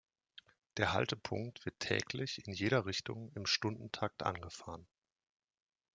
Der 0.77 0.93
Haltepunkt 0.93 1.63
wird 1.63 1.79
täglich 1.79 2.47
in 2.47 2.53
jeder 2.55 2.87
Richtung 2.87 3.31
im 3.35 3.45
Stundentakt 3.45 4.23
angefahren. 4.23 4.87